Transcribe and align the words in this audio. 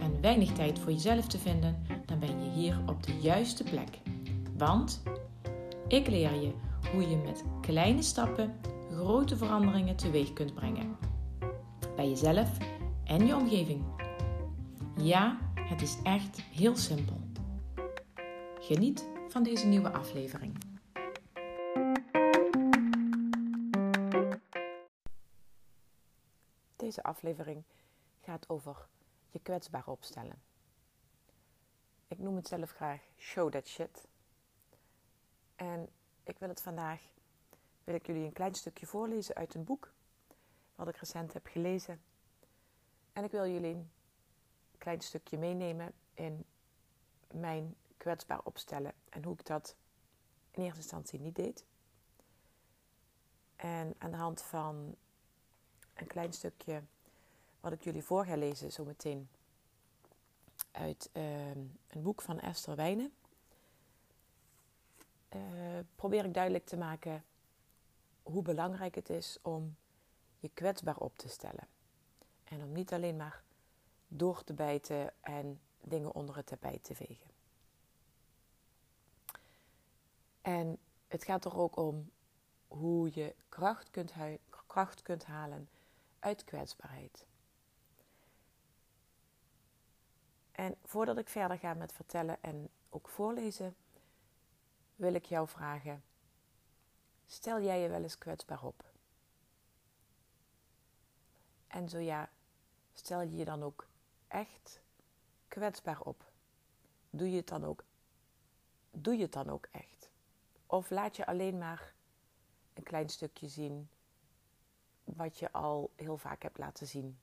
en 0.00 0.20
weinig 0.20 0.52
tijd 0.52 0.78
voor 0.78 0.92
jezelf 0.92 1.26
te 1.26 1.38
vinden, 1.38 1.82
dan 2.06 2.18
ben 2.18 2.44
je 2.44 2.50
hier 2.50 2.78
op 2.86 3.02
de 3.02 3.18
juiste 3.20 3.64
plek. 3.64 3.98
Want 4.56 5.02
ik 5.88 6.06
leer 6.06 6.34
je 6.34 6.52
hoe 6.92 7.08
je 7.08 7.16
met 7.16 7.44
kleine 7.60 8.02
stappen 8.02 8.54
grote 8.90 9.36
veranderingen 9.36 9.96
teweeg 9.96 10.32
kunt 10.32 10.54
brengen. 10.54 10.96
Bij 11.96 12.08
jezelf 12.08 12.56
en 13.04 13.26
je 13.26 13.36
omgeving. 13.36 13.84
Ja, 14.96 15.38
het 15.54 15.82
is 15.82 15.98
echt 16.02 16.40
heel 16.40 16.76
simpel. 16.76 17.20
Geniet 18.60 19.08
van 19.28 19.42
deze 19.42 19.66
nieuwe 19.66 19.92
aflevering. 19.92 20.58
Deze 26.76 27.02
aflevering 27.02 27.62
gaat 28.20 28.48
over 28.48 28.86
kwetsbaar 29.42 29.86
opstellen. 29.86 30.42
Ik 32.08 32.18
noem 32.18 32.36
het 32.36 32.48
zelf 32.48 32.70
graag 32.70 33.00
show 33.16 33.50
that 33.50 33.66
shit. 33.66 34.08
En 35.56 35.88
ik 36.22 36.38
wil 36.38 36.48
het 36.48 36.62
vandaag, 36.62 37.02
wil 37.84 37.94
ik 37.94 38.06
jullie 38.06 38.24
een 38.24 38.32
klein 38.32 38.54
stukje 38.54 38.86
voorlezen 38.86 39.34
uit 39.34 39.54
een 39.54 39.64
boek 39.64 39.92
wat 40.74 40.88
ik 40.88 40.96
recent 40.96 41.32
heb 41.32 41.46
gelezen. 41.46 42.00
En 43.12 43.24
ik 43.24 43.30
wil 43.30 43.46
jullie 43.46 43.74
een 43.74 43.90
klein 44.78 45.00
stukje 45.00 45.38
meenemen 45.38 45.92
in 46.14 46.44
mijn 47.32 47.76
kwetsbaar 47.96 48.40
opstellen 48.42 48.92
en 49.08 49.24
hoe 49.24 49.32
ik 49.32 49.46
dat 49.46 49.76
in 50.50 50.62
eerste 50.62 50.80
instantie 50.80 51.20
niet 51.20 51.36
deed. 51.36 51.64
En 53.56 53.94
aan 53.98 54.10
de 54.10 54.16
hand 54.16 54.42
van 54.42 54.96
een 55.94 56.06
klein 56.06 56.32
stukje 56.32 56.82
wat 57.60 57.72
ik 57.72 57.82
jullie 57.82 58.02
voor 58.02 58.24
ga 58.24 58.36
lezen 58.36 58.72
zometeen 58.72 59.28
uit 60.70 61.10
uh, 61.12 61.50
een 61.50 62.02
boek 62.02 62.22
van 62.22 62.40
Esther 62.40 62.76
Wijnen. 62.76 63.12
Uh, 65.34 65.40
probeer 65.96 66.24
ik 66.24 66.34
duidelijk 66.34 66.66
te 66.66 66.76
maken 66.76 67.24
hoe 68.22 68.42
belangrijk 68.42 68.94
het 68.94 69.10
is 69.10 69.38
om 69.42 69.76
je 70.38 70.50
kwetsbaar 70.54 70.96
op 70.96 71.18
te 71.18 71.28
stellen. 71.28 71.66
En 72.44 72.62
om 72.62 72.72
niet 72.72 72.92
alleen 72.92 73.16
maar 73.16 73.42
door 74.08 74.44
te 74.44 74.54
bijten 74.54 75.12
en 75.20 75.60
dingen 75.80 76.14
onder 76.14 76.36
het 76.36 76.46
tapijt 76.46 76.84
te 76.84 76.94
vegen. 76.94 77.30
En 80.42 80.78
het 81.08 81.24
gaat 81.24 81.44
er 81.44 81.56
ook 81.56 81.76
om 81.76 82.10
hoe 82.68 83.10
je 83.14 83.34
kracht 83.48 83.90
kunt, 83.90 84.12
kracht 84.66 85.02
kunt 85.02 85.24
halen 85.24 85.68
uit 86.18 86.44
kwetsbaarheid. 86.44 87.26
En 90.68 90.76
voordat 90.84 91.18
ik 91.18 91.28
verder 91.28 91.58
ga 91.58 91.74
met 91.74 91.92
vertellen 91.92 92.42
en 92.42 92.68
ook 92.88 93.08
voorlezen, 93.08 93.76
wil 94.96 95.14
ik 95.14 95.24
jou 95.24 95.48
vragen: 95.48 96.04
stel 97.26 97.60
jij 97.60 97.80
je 97.80 97.88
wel 97.88 98.02
eens 98.02 98.18
kwetsbaar 98.18 98.64
op? 98.64 98.84
En 101.66 101.88
zo 101.88 101.98
ja, 101.98 102.30
stel 102.92 103.20
je 103.20 103.36
je 103.36 103.44
dan 103.44 103.62
ook 103.62 103.86
echt 104.26 104.80
kwetsbaar 105.48 106.00
op? 106.00 106.32
Doe 107.10 107.30
je 107.30 107.36
het 107.36 107.48
dan 107.48 107.64
ook, 107.64 107.84
doe 108.90 109.16
je 109.16 109.22
het 109.22 109.32
dan 109.32 109.48
ook 109.48 109.68
echt? 109.70 110.10
Of 110.66 110.90
laat 110.90 111.16
je 111.16 111.26
alleen 111.26 111.58
maar 111.58 111.94
een 112.74 112.82
klein 112.82 113.08
stukje 113.08 113.48
zien 113.48 113.90
wat 115.04 115.38
je 115.38 115.52
al 115.52 115.92
heel 115.96 116.16
vaak 116.16 116.42
hebt 116.42 116.58
laten 116.58 116.86
zien? 116.86 117.20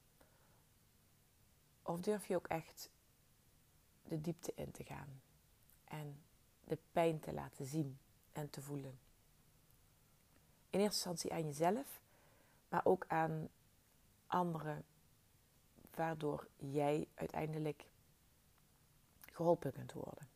Of 1.81 1.99
durf 1.99 2.27
je 2.27 2.35
ook 2.35 2.47
echt 2.47 2.93
de 4.07 4.21
diepte 4.21 4.53
in 4.55 4.71
te 4.71 4.83
gaan 4.83 5.21
en 5.83 6.23
de 6.63 6.77
pijn 6.91 7.19
te 7.19 7.33
laten 7.33 7.65
zien 7.65 7.99
en 8.31 8.49
te 8.49 8.61
voelen? 8.61 8.99
In 10.69 10.79
eerste 10.79 11.09
instantie 11.09 11.33
aan 11.33 11.45
jezelf, 11.45 12.01
maar 12.69 12.85
ook 12.85 13.05
aan 13.07 13.49
anderen, 14.27 14.85
waardoor 15.95 16.47
jij 16.57 17.07
uiteindelijk 17.13 17.85
geholpen 19.31 19.71
kunt 19.71 19.93
worden. 19.93 20.27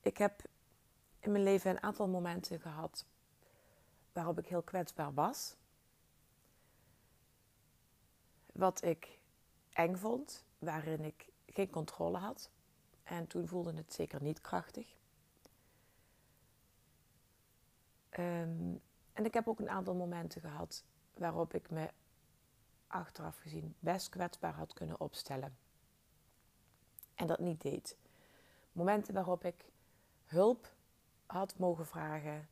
Ik 0.00 0.18
heb 0.18 0.42
in 1.20 1.32
mijn 1.32 1.44
leven 1.44 1.70
een 1.70 1.82
aantal 1.82 2.08
momenten 2.08 2.60
gehad 2.60 3.06
waarop 4.12 4.38
ik 4.38 4.46
heel 4.46 4.62
kwetsbaar 4.62 5.14
was. 5.14 5.56
Wat 8.52 8.82
ik 8.82 9.17
eng 9.78 9.96
vond, 9.96 10.44
waarin 10.58 11.04
ik 11.04 11.28
geen 11.46 11.70
controle 11.70 12.18
had. 12.18 12.50
En 13.02 13.26
toen 13.26 13.48
voelde 13.48 13.74
het 13.74 13.92
zeker 13.92 14.22
niet 14.22 14.40
krachtig. 14.40 14.96
Um, 18.18 18.80
en 19.12 19.24
ik 19.24 19.34
heb 19.34 19.48
ook 19.48 19.58
een 19.58 19.70
aantal 19.70 19.94
momenten 19.94 20.40
gehad 20.40 20.84
waarop 21.14 21.54
ik 21.54 21.70
me 21.70 21.90
achteraf 22.86 23.38
gezien 23.38 23.74
best 23.78 24.08
kwetsbaar 24.08 24.54
had 24.54 24.72
kunnen 24.72 25.00
opstellen. 25.00 25.56
En 27.14 27.26
dat 27.26 27.38
niet 27.38 27.60
deed. 27.60 27.96
Momenten 28.72 29.14
waarop 29.14 29.44
ik 29.44 29.64
hulp 30.24 30.72
had 31.26 31.58
mogen 31.58 31.86
vragen, 31.86 32.48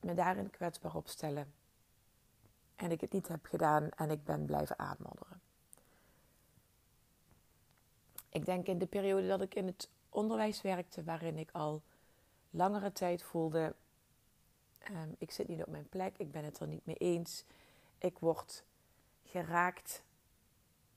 me 0.00 0.14
daarin 0.14 0.50
kwetsbaar 0.50 0.94
opstellen. 0.94 1.54
En 2.76 2.90
ik 2.90 3.00
het 3.00 3.12
niet 3.12 3.28
heb 3.28 3.46
gedaan 3.46 3.90
en 3.90 4.10
ik 4.10 4.24
ben 4.24 4.44
blijven 4.44 4.78
aanmodderen. 4.78 5.27
Ik 8.28 8.44
denk 8.44 8.66
in 8.66 8.78
de 8.78 8.86
periode 8.86 9.26
dat 9.26 9.42
ik 9.42 9.54
in 9.54 9.66
het 9.66 9.88
onderwijs 10.08 10.62
werkte, 10.62 11.04
waarin 11.04 11.38
ik 11.38 11.50
al 11.52 11.82
langere 12.50 12.92
tijd 12.92 13.22
voelde: 13.22 13.74
um, 14.90 15.14
ik 15.18 15.30
zit 15.30 15.48
niet 15.48 15.60
op 15.60 15.68
mijn 15.68 15.88
plek, 15.88 16.18
ik 16.18 16.30
ben 16.30 16.44
het 16.44 16.60
er 16.60 16.66
niet 16.66 16.86
mee 16.86 16.96
eens, 16.96 17.44
ik 17.98 18.18
word 18.18 18.64
geraakt 19.24 20.02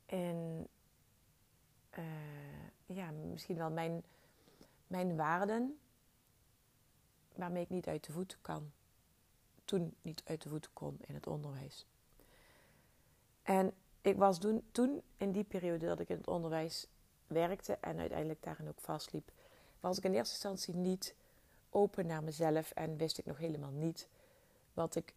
in 0.06 0.68
uh, 1.98 2.06
ja, 2.86 3.12
misschien 3.12 3.58
wel 3.58 3.72
mijn, 3.72 4.04
mijn 4.88 5.16
waarden, 5.16 5.80
waarmee 7.36 7.64
ik 7.64 7.70
niet 7.70 7.88
uit 7.88 8.06
de 8.06 8.12
voeten 8.12 8.38
kan. 8.42 8.72
Toen 9.66 9.96
niet 10.02 10.22
uit 10.26 10.42
de 10.42 10.50
voeten 10.50 10.74
kon 10.74 10.98
in 11.02 11.14
het 11.14 11.28
onderwijs. 11.28 11.86
En 13.44 13.74
ik 14.02 14.18
was 14.18 14.40
toen, 14.40 14.64
toen 14.72 15.02
in 15.18 15.32
die 15.32 15.44
periode 15.44 15.86
dat 15.86 16.00
ik 16.00 16.10
in 16.10 16.18
het 16.18 16.28
onderwijs 16.28 16.88
werkte 17.32 17.78
en 17.82 18.00
uiteindelijk 18.00 18.44
daarin 18.44 18.68
ook 18.68 18.80
vastliep, 18.80 19.32
was 19.80 19.98
ik 19.98 20.04
in 20.04 20.14
eerste 20.14 20.34
instantie 20.34 20.76
niet 20.76 21.16
open 21.70 22.08
naar 22.08 22.24
mezelf 22.24 22.72
en 22.72 22.98
wist 22.98 23.18
ik 23.18 23.26
nog 23.26 23.38
helemaal 23.38 23.72
niet 23.72 24.08
wat 24.74 24.96
ik, 24.96 25.14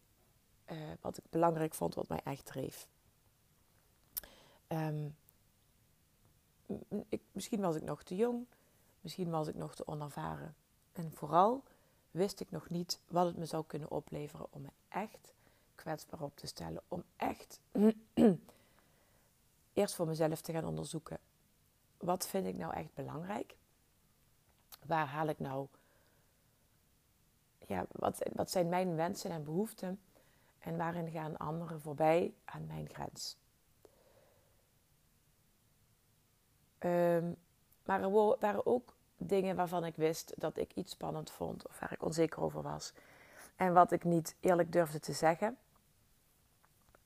uh, 0.71 0.77
wat 1.01 1.17
ik 1.17 1.23
belangrijk 1.29 1.73
vond, 1.73 1.95
wat 1.95 2.07
mij 2.07 2.21
echt 2.23 2.45
dreef. 2.45 2.87
Um, 4.67 5.15
ik, 7.09 7.21
misschien 7.31 7.61
was 7.61 7.75
ik 7.75 7.83
nog 7.83 8.03
te 8.03 8.15
jong, 8.15 8.45
misschien 9.01 9.29
was 9.29 9.47
ik 9.47 9.55
nog 9.55 9.75
te 9.75 9.87
onervaren. 9.87 10.55
En 10.93 11.11
vooral 11.13 11.63
wist 12.11 12.39
ik 12.39 12.51
nog 12.51 12.69
niet 12.69 12.99
wat 13.07 13.25
het 13.25 13.37
me 13.37 13.45
zou 13.45 13.63
kunnen 13.67 13.91
opleveren 13.91 14.47
om 14.49 14.61
me 14.61 14.69
echt 14.87 15.33
kwetsbaar 15.75 16.21
op 16.21 16.37
te 16.37 16.47
stellen. 16.47 16.81
Om 16.87 17.03
echt 17.15 17.59
eerst 19.73 19.95
voor 19.95 20.07
mezelf 20.07 20.41
te 20.41 20.51
gaan 20.51 20.65
onderzoeken. 20.65 21.19
Wat 22.05 22.27
vind 22.27 22.45
ik 22.45 22.55
nou 22.55 22.73
echt 22.73 22.93
belangrijk? 22.93 23.55
Waar 24.85 25.07
haal 25.07 25.27
ik 25.27 25.39
nou 25.39 25.67
ja, 27.67 27.85
wat, 27.91 28.29
wat 28.33 28.51
zijn 28.51 28.69
mijn 28.69 28.95
wensen 28.95 29.31
en 29.31 29.43
behoeften 29.43 29.99
en 30.59 30.77
waarin 30.77 31.09
gaan 31.09 31.37
anderen 31.37 31.81
voorbij 31.81 32.33
aan 32.45 32.65
mijn 32.65 32.89
grens. 32.89 33.37
Um, 36.79 37.35
maar 37.83 38.01
er 38.03 38.11
waren 38.39 38.65
ook 38.65 38.95
dingen 39.17 39.55
waarvan 39.55 39.85
ik 39.85 39.95
wist 39.95 40.33
dat 40.37 40.57
ik 40.57 40.73
iets 40.73 40.91
spannend 40.91 41.31
vond 41.31 41.67
of 41.67 41.79
waar 41.79 41.91
ik 41.91 42.03
onzeker 42.03 42.41
over 42.41 42.61
was. 42.61 42.93
En 43.55 43.73
wat 43.73 43.91
ik 43.91 44.03
niet 44.03 44.35
eerlijk 44.39 44.71
durfde 44.71 44.99
te 44.99 45.13
zeggen. 45.13 45.57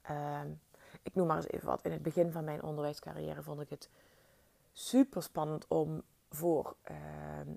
Um, 0.09 0.61
ik 1.01 1.15
noem 1.15 1.27
maar 1.27 1.35
eens 1.35 1.49
even 1.49 1.67
wat. 1.67 1.85
In 1.85 1.91
het 1.91 2.01
begin 2.01 2.31
van 2.31 2.43
mijn 2.43 2.63
onderwijscarrière 2.63 3.43
vond 3.43 3.61
ik 3.61 3.69
het 3.69 3.89
super 4.79 5.23
spannend 5.23 5.67
om 5.67 6.03
voor 6.29 6.75
ehm, 6.81 7.47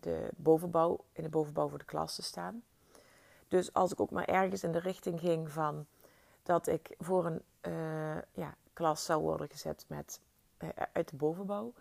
de 0.00 0.28
bovenbouw, 0.36 1.04
in 1.12 1.22
de 1.22 1.28
bovenbouw 1.28 1.68
voor 1.68 1.78
de 1.78 1.84
klas 1.84 2.14
te 2.14 2.22
staan. 2.22 2.62
Dus 3.48 3.72
als 3.72 3.92
ik 3.92 4.00
ook 4.00 4.10
maar 4.10 4.24
ergens 4.24 4.62
in 4.62 4.72
de 4.72 4.78
richting 4.78 5.20
ging 5.20 5.50
van 5.50 5.86
dat 6.42 6.66
ik 6.66 6.94
voor 6.98 7.26
een 7.26 7.42
uh, 7.62 8.22
ja, 8.32 8.54
klas 8.72 9.04
zou 9.04 9.22
worden 9.22 9.48
gezet 9.48 9.84
met, 9.88 10.20
uh, 10.58 10.68
uit 10.92 11.08
de 11.08 11.16
bovenbouw, 11.16 11.72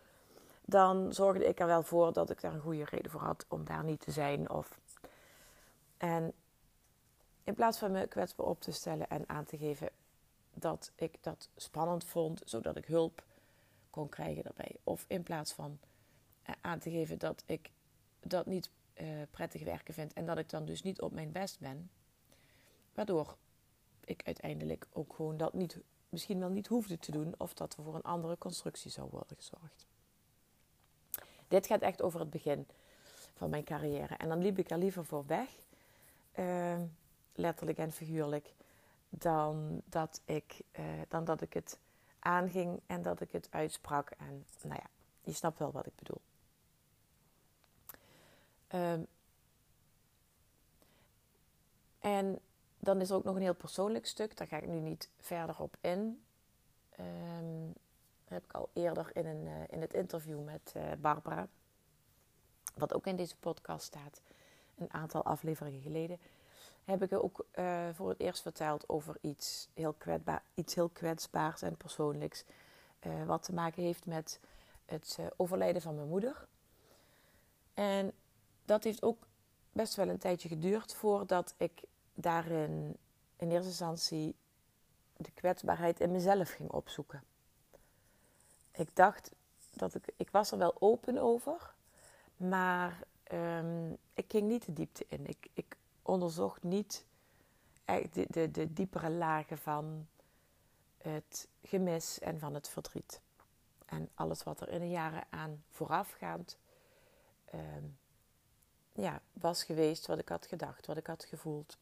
dan 0.66 1.14
zorgde 1.14 1.46
ik 1.46 1.60
er 1.60 1.68
wel 1.68 1.84
voor 1.84 2.14
dat 2.14 2.30
ik 2.30 2.42
daar 2.42 2.54
een 2.54 2.60
goede 2.62 2.86
reden 2.86 3.12
voor 3.12 3.22
had 3.22 3.46
om 3.48 3.66
daar 3.66 3.84
niet 3.84 4.00
te 4.00 4.12
zijn. 4.12 4.50
Of... 4.50 4.80
En 5.98 6.34
in 7.44 7.54
plaats 7.54 7.78
van 7.78 7.92
me 7.92 8.08
kwetsbaar 8.08 8.48
op 8.48 8.62
te 8.62 8.72
stellen 8.72 9.10
en 9.10 9.24
aan 9.30 9.46
te 9.46 9.58
geven 9.58 9.90
dat 10.54 10.92
ik 10.96 11.24
dat 11.24 11.50
spannend 11.56 12.04
vond, 12.04 12.42
zodat 12.46 12.76
ik 12.76 12.86
hulp 12.86 13.24
krijgen 14.06 14.44
daarbij. 14.44 14.76
Of 14.84 15.06
in 15.08 15.24
plaats 15.24 15.54
van 15.54 15.80
eh, 16.44 16.56
aan 16.62 16.80
te 16.80 16.90
geven 16.90 17.18
dat 17.18 17.44
ik 17.46 17.72
dat 18.20 18.46
niet 18.46 18.70
uh, 19.02 19.08
prettig 19.32 19.64
werken 19.64 19.94
vind 19.94 20.14
en 20.14 20.26
dat 20.26 20.38
ik 20.38 20.50
dan 20.50 20.66
dus 20.66 20.84
niet 20.84 21.02
op 21.02 21.12
mijn 21.12 21.32
best 21.32 21.60
ben. 21.60 21.90
Waardoor 22.94 23.38
ik 24.06 24.22
uiteindelijk 24.26 24.88
ook 24.92 25.14
gewoon 25.14 25.38
dat 25.38 25.54
niet, 25.54 25.80
misschien 26.10 26.40
wel 26.40 26.50
niet 26.50 26.68
hoefde 26.68 26.98
te 26.98 27.12
doen 27.12 27.34
of 27.38 27.54
dat 27.54 27.76
er 27.78 27.84
voor 27.84 27.96
een 27.96 28.02
andere 28.02 28.38
constructie 28.38 28.92
zou 28.92 29.10
worden 29.12 29.38
gezorgd. 29.38 29.86
Dit 31.48 31.68
gaat 31.68 31.82
echt 31.82 32.02
over 32.02 32.20
het 32.20 32.30
begin 32.30 32.68
van 33.34 33.50
mijn 33.50 33.64
carrière. 33.64 34.16
En 34.16 34.30
dan 34.30 34.42
liep 34.42 34.58
ik 34.58 34.70
er 34.70 34.78
liever 34.78 35.06
voor 35.06 35.26
weg, 35.26 35.50
uh, 36.40 36.82
letterlijk 37.34 37.78
en 37.78 37.92
figuurlijk, 37.92 38.54
dan 39.10 39.82
dat, 39.86 40.22
ik, 40.26 40.62
dan 41.08 41.26
dat 41.26 41.42
ik 41.42 41.54
het 41.54 41.80
aanging 42.28 42.82
en 42.86 43.02
dat 43.02 43.22
ik 43.22 43.32
het 43.32 43.48
uitsprak. 43.52 44.10
En 44.10 44.46
nou 44.62 44.80
ja, 44.84 44.90
je 45.22 45.34
snapt 45.34 45.60
wel 45.60 45.72
wat 45.72 45.86
ik 45.86 45.96
bedoel. 45.96 46.22
Um, 48.74 49.08
en 52.00 52.40
dan 52.80 53.02
is 53.02 53.10
er 53.10 53.16
ook 53.16 53.24
nog 53.24 53.36
een 53.36 53.42
heel 53.42 53.56
persoonlijk 53.56 54.06
stuk. 54.06 54.38
Daar 54.38 54.48
ga 54.48 54.58
ik 54.58 54.68
nu 54.68 54.80
niet 54.80 55.10
verder 55.18 55.60
op 55.60 55.78
in. 55.82 56.24
Um, 57.00 57.74
heb 58.26 58.44
ik 58.44 58.54
al 58.54 58.70
eerder 58.74 59.10
in, 59.14 59.26
een, 59.26 59.46
uh, 59.46 59.54
in 59.68 59.82
het 59.82 59.94
interview 59.94 60.44
met 60.44 60.74
uh, 60.78 60.84
Barbara, 61.00 61.48
wat 62.76 62.94
ook 62.94 63.06
in 63.06 63.16
deze 63.16 63.36
podcast 63.36 63.86
staat, 63.86 64.22
een 64.78 64.94
aantal 64.94 65.24
afleveringen 65.24 65.82
geleden, 65.82 66.20
heb 66.88 67.04
ik 67.04 67.14
ook 67.14 67.46
uh, 67.56 67.88
voor 67.94 68.10
het 68.10 68.20
eerst 68.20 68.42
verteld 68.42 68.90
over 68.90 69.18
iets 69.22 69.70
heel, 69.74 69.96
iets 70.54 70.76
heel 70.76 70.90
kwetsbaars 70.90 71.62
en 71.62 71.78
persoonlijks, 71.78 72.44
wat 73.26 73.44
te 73.44 73.54
maken 73.54 73.84
heeft 73.84 74.06
met 74.06 74.40
het 74.86 75.20
overlijden 75.38 75.82
van 75.82 75.96
mijn 75.96 76.08
moeder. 76.08 76.48
En 77.74 78.12
dat 78.66 78.84
heeft 78.84 79.04
ook 79.04 79.28
best 79.72 79.96
wel 79.96 80.08
een 80.08 80.18
tijdje 80.18 80.50
geduurd 80.50 80.94
voordat 80.94 81.54
ik 81.58 81.84
daarin 82.14 82.98
in 83.36 83.52
eerste 83.52 83.68
instantie 83.68 84.36
de 85.18 85.32
kwetsbaarheid 85.32 86.00
in 86.00 86.12
mezelf 86.12 86.52
ging 86.52 86.72
opzoeken. 86.72 87.24
Ik 88.72 88.96
dacht 88.96 89.32
dat 89.74 89.96
ik, 89.96 90.14
ik 90.18 90.30
was 90.30 90.52
er 90.52 90.58
wel 90.58 90.76
open 90.80 91.18
over, 91.18 91.74
maar 92.38 93.04
um, 93.32 93.98
ik 94.14 94.26
ging 94.28 94.48
niet 94.48 94.66
de 94.66 94.74
diepte 94.74 95.06
in. 95.08 95.28
Ik, 95.28 95.48
ik 95.54 95.77
onderzocht 96.08 96.64
niet 96.64 97.06
de, 97.86 98.26
de, 98.30 98.52
de 98.52 98.74
diepere 98.74 99.10
lagen 99.10 99.58
van 99.58 100.08
het 100.98 101.48
gemis 101.62 102.20
en 102.20 102.40
van 102.40 102.54
het 102.54 102.70
verdriet. 102.70 103.22
En 103.86 104.10
alles 104.14 104.44
wat 104.44 104.62
er 104.62 104.70
in 104.70 104.80
de 104.80 104.90
jaren 104.90 105.24
aan 105.30 105.64
voorafgaand 105.70 106.58
um, 107.54 107.98
ja, 108.92 109.22
was 109.34 109.64
geweest, 109.64 110.08
wat 110.08 110.20
ik 110.20 110.30
had 110.30 110.46
gedacht, 110.46 110.86
wat 110.86 110.98
ik 110.98 111.08
had 111.08 111.24
gevoeld. 111.24 111.78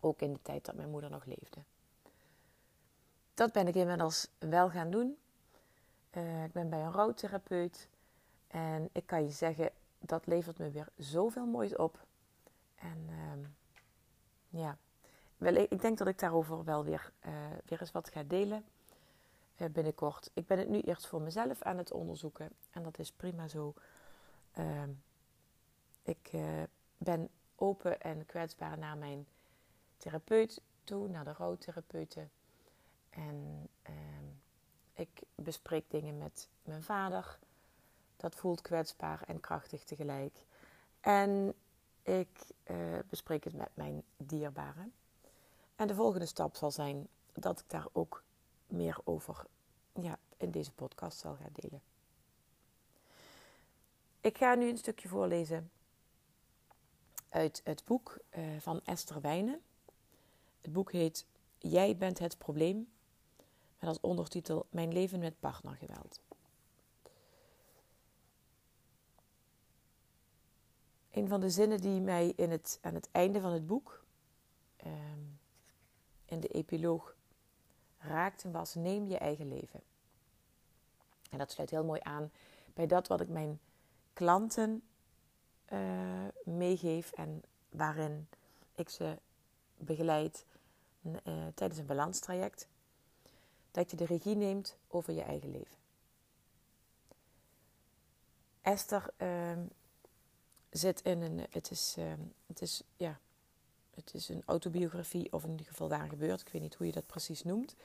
Ook 0.00 0.20
in 0.20 0.32
de 0.32 0.42
tijd 0.42 0.64
dat 0.64 0.74
mijn 0.74 0.90
moeder 0.90 1.10
nog 1.10 1.24
leefde. 1.24 1.60
Dat 3.34 3.52
ben 3.52 3.68
ik 3.68 3.74
inmiddels 3.74 4.28
wel 4.38 4.70
gaan 4.70 4.90
doen. 4.90 5.18
Uh, 6.10 6.44
ik 6.44 6.52
ben 6.52 6.70
bij 6.70 6.80
een 6.80 6.92
rouwtherapeut. 6.92 7.88
En 8.46 8.88
ik 8.92 9.06
kan 9.06 9.22
je 9.22 9.30
zeggen, 9.30 9.70
dat 9.98 10.26
levert 10.26 10.58
me 10.58 10.70
weer 10.70 10.88
zoveel 10.96 11.46
moois 11.46 11.76
op. 11.76 12.06
En 12.78 13.06
uh, 13.08 13.46
ja, 14.48 14.78
wel, 15.36 15.54
ik 15.54 15.80
denk 15.80 15.98
dat 15.98 16.08
ik 16.08 16.18
daarover 16.18 16.64
wel 16.64 16.84
weer, 16.84 17.12
uh, 17.26 17.32
weer 17.64 17.80
eens 17.80 17.92
wat 17.92 18.08
ga 18.08 18.22
delen 18.22 18.64
uh, 19.56 19.68
binnenkort. 19.68 20.30
Ik 20.34 20.46
ben 20.46 20.58
het 20.58 20.68
nu 20.68 20.80
eerst 20.80 21.06
voor 21.06 21.22
mezelf 21.22 21.62
aan 21.62 21.78
het 21.78 21.92
onderzoeken. 21.92 22.50
En 22.70 22.82
dat 22.82 22.98
is 22.98 23.12
prima 23.12 23.48
zo. 23.48 23.74
Ehm, 24.52 24.90
ik 26.02 26.30
ben 26.96 27.28
open 27.54 28.00
en 28.00 28.26
kwetsbaar 28.26 28.78
naar 28.78 28.96
mijn 28.96 29.26
therapeut 29.96 30.60
toe, 30.84 31.08
naar 31.08 31.24
de 31.24 31.32
rouwtherapeuten. 31.32 32.30
En 33.10 33.68
ehm, 33.82 34.24
ik 34.94 35.22
bespreek 35.34 35.90
dingen 35.90 36.18
met 36.18 36.48
mijn 36.62 36.82
vader. 36.82 37.38
Dat 38.16 38.34
voelt 38.34 38.60
kwetsbaar 38.60 39.22
en 39.26 39.40
krachtig 39.40 39.84
tegelijk. 39.84 40.44
En 41.00 41.54
ik 42.02 42.28
uh, 42.70 42.76
bespreek 43.08 43.44
het 43.44 43.54
met 43.54 43.70
mijn 43.74 44.02
dierbaren. 44.16 44.92
En 45.76 45.86
de 45.86 45.94
volgende 45.94 46.26
stap 46.26 46.56
zal 46.56 46.70
zijn 46.70 47.08
dat 47.32 47.60
ik 47.60 47.68
daar 47.68 47.86
ook 47.92 48.22
meer 48.66 48.98
over 49.04 49.44
ja, 49.92 50.18
in 50.36 50.50
deze 50.50 50.72
podcast 50.72 51.18
zal 51.18 51.34
gaan 51.34 51.52
delen. 51.52 51.82
Ik 54.20 54.38
ga 54.38 54.54
nu 54.54 54.68
een 54.68 54.78
stukje 54.78 55.08
voorlezen 55.08 55.70
uit 57.28 57.60
het 57.64 57.84
boek 57.84 58.18
uh, 58.38 58.44
van 58.60 58.80
Esther 58.84 59.20
Wijnen. 59.20 59.60
Het 60.60 60.72
boek 60.72 60.92
heet 60.92 61.26
Jij 61.58 61.96
bent 61.96 62.18
het 62.18 62.38
probleem. 62.38 62.88
Met 63.78 63.88
als 63.88 64.00
ondertitel 64.00 64.66
Mijn 64.70 64.92
leven 64.92 65.18
met 65.18 65.40
partnergeweld. 65.40 66.20
Een 71.10 71.28
van 71.28 71.40
de 71.40 71.50
zinnen 71.50 71.80
die 71.80 72.00
mij 72.00 72.32
in 72.36 72.50
het, 72.50 72.78
aan 72.82 72.94
het 72.94 73.08
einde 73.12 73.40
van 73.40 73.52
het 73.52 73.66
boek, 73.66 74.04
ehm, 74.76 75.20
in 76.24 76.40
de 76.40 76.48
epiloog, 76.48 77.16
raakte 77.98 78.50
was: 78.50 78.74
Neem 78.74 79.06
je 79.06 79.18
eigen 79.18 79.48
leven. 79.48 79.80
En 81.30 81.38
dat 81.38 81.50
sluit 81.50 81.70
heel 81.70 81.84
mooi 81.84 82.00
aan 82.02 82.30
bij 82.74 82.86
dat 82.86 83.06
wat 83.06 83.20
ik 83.20 83.28
mijn 83.28 83.60
klanten 84.12 84.82
uh, 85.72 86.28
meegeef 86.44 87.12
en 87.12 87.42
waarin 87.68 88.28
ik 88.74 88.88
ze 88.88 89.18
begeleid 89.76 90.46
uh, 91.02 91.46
tijdens 91.54 91.78
een 91.78 91.86
balanstraject, 91.86 92.68
dat 93.70 93.90
je 93.90 93.96
de 93.96 94.04
regie 94.04 94.36
neemt 94.36 94.76
over 94.88 95.12
je 95.12 95.22
eigen 95.22 95.50
leven. 95.50 95.76
Esther 98.60 99.10
uh, 99.18 99.52
zit 100.70 101.00
in 101.00 101.22
een, 101.22 101.46
het 101.50 101.70
is, 101.70 101.94
uh, 101.98 102.12
het 102.46 102.62
is, 102.62 102.82
ja, 102.96 103.18
het 103.94 104.14
is 104.14 104.28
een 104.28 104.42
autobiografie 104.46 105.32
of 105.32 105.44
in 105.44 105.50
ieder 105.50 105.66
geval 105.66 105.88
waar 105.88 106.08
gebeurt. 106.08 106.40
Ik 106.40 106.48
weet 106.48 106.62
niet 106.62 106.74
hoe 106.74 106.86
je 106.86 106.92
dat 106.92 107.06
precies 107.06 107.42
noemt. 107.42 107.76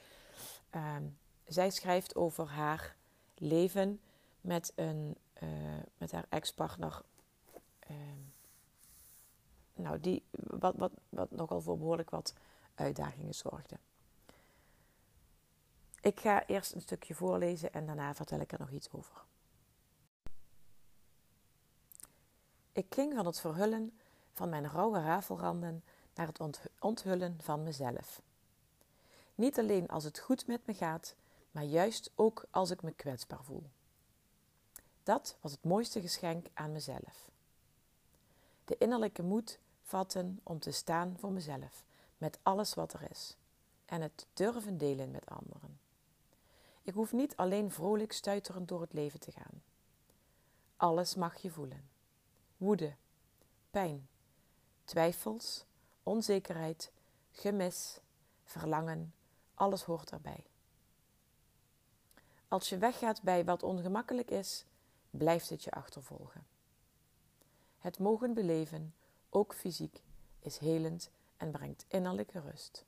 Ehm, 0.70 1.04
zij 1.46 1.70
schrijft 1.70 2.14
over 2.14 2.46
haar 2.46 2.96
leven 3.34 4.00
met, 4.40 4.72
een, 4.74 5.16
uh, 5.42 5.48
met 5.98 6.12
haar 6.12 6.26
ex-partner. 6.28 7.02
Ehm, 7.78 8.20
nou, 9.74 10.00
die, 10.00 10.22
wat, 10.30 10.74
wat, 10.76 10.92
wat 11.08 11.30
nogal 11.30 11.60
voor 11.60 11.78
behoorlijk 11.78 12.10
wat 12.10 12.34
uitdagingen 12.74 13.34
zorgde. 13.34 13.78
Ik 16.00 16.20
ga 16.20 16.46
eerst 16.46 16.74
een 16.74 16.80
stukje 16.80 17.14
voorlezen 17.14 17.72
en 17.72 17.86
daarna 17.86 18.14
vertel 18.14 18.40
ik 18.40 18.52
er 18.52 18.58
nog 18.58 18.70
iets 18.70 18.90
over. 18.92 19.24
Ik 22.74 22.86
ging 22.90 23.14
van 23.14 23.26
het 23.26 23.40
verhullen 23.40 23.98
van 24.32 24.48
mijn 24.48 24.70
rauwe 24.70 25.00
rafelranden 25.00 25.84
naar 26.14 26.26
het 26.26 26.60
onthullen 26.78 27.38
van 27.40 27.62
mezelf. 27.62 28.22
Niet 29.34 29.58
alleen 29.58 29.88
als 29.88 30.04
het 30.04 30.18
goed 30.18 30.46
met 30.46 30.66
me 30.66 30.74
gaat, 30.74 31.14
maar 31.50 31.64
juist 31.64 32.10
ook 32.14 32.44
als 32.50 32.70
ik 32.70 32.82
me 32.82 32.92
kwetsbaar 32.92 33.44
voel. 33.44 33.62
Dat 35.02 35.36
was 35.40 35.52
het 35.52 35.64
mooiste 35.64 36.00
geschenk 36.00 36.46
aan 36.54 36.72
mezelf. 36.72 37.30
De 38.64 38.78
innerlijke 38.78 39.22
moed 39.22 39.58
vatten 39.82 40.40
om 40.42 40.58
te 40.58 40.70
staan 40.70 41.16
voor 41.18 41.32
mezelf 41.32 41.84
met 42.18 42.38
alles 42.42 42.74
wat 42.74 42.92
er 42.92 43.10
is 43.10 43.36
en 43.84 44.00
het 44.00 44.26
durven 44.32 44.78
delen 44.78 45.10
met 45.10 45.26
anderen. 45.26 45.78
Ik 46.82 46.94
hoef 46.94 47.12
niet 47.12 47.36
alleen 47.36 47.70
vrolijk 47.70 48.12
stuiterend 48.12 48.68
door 48.68 48.80
het 48.80 48.92
leven 48.92 49.20
te 49.20 49.32
gaan. 49.32 49.62
Alles 50.76 51.14
mag 51.14 51.36
je 51.36 51.50
voelen: 51.50 51.93
woede, 52.64 52.94
pijn, 53.70 54.08
twijfels, 54.84 55.64
onzekerheid, 56.02 56.92
gemis, 57.30 58.00
verlangen, 58.44 59.14
alles 59.54 59.82
hoort 59.82 60.10
erbij. 60.10 60.46
Als 62.48 62.68
je 62.68 62.78
weggaat 62.78 63.22
bij 63.22 63.44
wat 63.44 63.62
ongemakkelijk 63.62 64.30
is, 64.30 64.64
blijft 65.10 65.48
het 65.48 65.64
je 65.64 65.70
achtervolgen. 65.70 66.46
Het 67.78 67.98
mogen 67.98 68.34
beleven, 68.34 68.94
ook 69.30 69.54
fysiek, 69.54 70.02
is 70.38 70.58
helend 70.58 71.10
en 71.36 71.50
brengt 71.50 71.84
innerlijke 71.88 72.40
rust. 72.40 72.84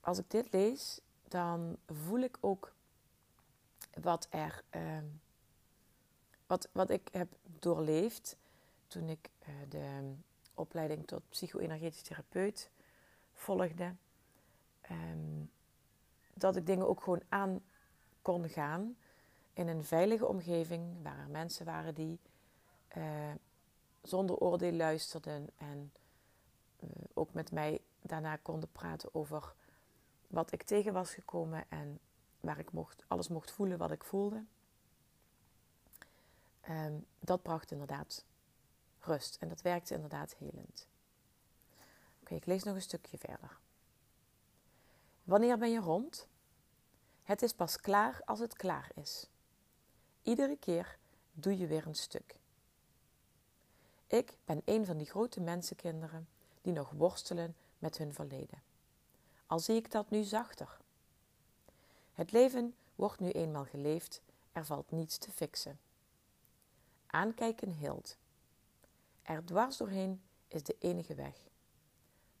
Als 0.00 0.18
ik 0.18 0.30
dit 0.30 0.52
lees, 0.52 1.00
dan 1.28 1.76
voel 1.86 2.20
ik 2.20 2.38
ook 2.40 2.75
wat 4.00 4.26
er, 4.30 4.62
uh, 4.76 4.98
wat, 6.46 6.68
wat 6.72 6.90
ik 6.90 7.08
heb 7.12 7.32
doorleefd 7.44 8.36
toen 8.86 9.08
ik 9.08 9.30
uh, 9.40 9.54
de 9.68 10.14
opleiding 10.54 11.06
tot 11.06 11.28
psycho-energetisch 11.28 12.02
therapeut 12.02 12.70
volgde. 13.32 13.94
Um, 14.90 15.50
dat 16.34 16.56
ik 16.56 16.66
dingen 16.66 16.88
ook 16.88 17.02
gewoon 17.02 17.22
aan 17.28 17.60
kon 18.22 18.48
gaan 18.48 18.96
in 19.52 19.68
een 19.68 19.84
veilige 19.84 20.26
omgeving 20.26 21.02
waar 21.02 21.18
er 21.18 21.28
mensen 21.28 21.64
waren 21.64 21.94
die 21.94 22.20
uh, 22.96 23.32
zonder 24.02 24.36
oordeel 24.36 24.72
luisterden 24.72 25.48
en 25.56 25.92
uh, 26.80 26.90
ook 27.14 27.32
met 27.32 27.52
mij 27.52 27.80
daarna 28.02 28.36
konden 28.36 28.72
praten 28.72 29.14
over 29.14 29.54
wat 30.26 30.52
ik 30.52 30.62
tegen 30.62 30.92
was 30.92 31.14
gekomen 31.14 31.64
en 31.68 32.00
waar 32.40 32.58
ik 32.58 32.72
mocht, 32.72 33.04
alles 33.08 33.28
mocht 33.28 33.50
voelen 33.50 33.78
wat 33.78 33.90
ik 33.90 34.04
voelde. 34.04 34.44
Um, 36.68 37.06
dat 37.18 37.42
bracht 37.42 37.70
inderdaad 37.70 38.24
rust 39.00 39.36
en 39.40 39.48
dat 39.48 39.62
werkte 39.62 39.94
inderdaad 39.94 40.34
helend. 40.34 40.88
Oké, 42.20 42.34
ik 42.34 42.46
lees 42.46 42.62
nog 42.62 42.74
een 42.74 42.82
stukje 42.82 43.18
verder. 43.18 43.58
Wanneer 45.24 45.58
ben 45.58 45.70
je 45.70 45.80
rond? 45.80 46.28
Het 47.22 47.42
is 47.42 47.52
pas 47.52 47.80
klaar 47.80 48.20
als 48.24 48.38
het 48.38 48.56
klaar 48.56 48.90
is. 48.94 49.28
Iedere 50.22 50.56
keer 50.56 50.98
doe 51.32 51.58
je 51.58 51.66
weer 51.66 51.86
een 51.86 51.94
stuk. 51.94 52.38
Ik 54.06 54.38
ben 54.44 54.62
een 54.64 54.86
van 54.86 54.96
die 54.96 55.06
grote 55.06 55.40
mensenkinderen 55.40 56.28
die 56.62 56.72
nog 56.72 56.90
worstelen 56.90 57.56
met 57.78 57.98
hun 57.98 58.14
verleden. 58.14 58.62
Al 59.46 59.58
zie 59.58 59.76
ik 59.76 59.90
dat 59.90 60.10
nu 60.10 60.22
zachter. 60.22 60.78
Het 62.16 62.32
leven 62.32 62.74
wordt 62.94 63.20
nu 63.20 63.30
eenmaal 63.30 63.64
geleefd, 63.64 64.22
er 64.52 64.64
valt 64.64 64.90
niets 64.90 65.18
te 65.18 65.30
fixen. 65.30 65.80
Aankijken 67.06 67.70
hield. 67.70 68.16
Er 69.22 69.44
dwars 69.44 69.76
doorheen 69.76 70.22
is 70.48 70.62
de 70.62 70.76
enige 70.78 71.14
weg. 71.14 71.36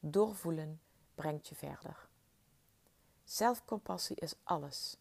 Doorvoelen 0.00 0.80
brengt 1.14 1.48
je 1.48 1.54
verder. 1.54 2.08
Zelfcompassie 3.24 4.16
is 4.16 4.34
alles. 4.42 4.96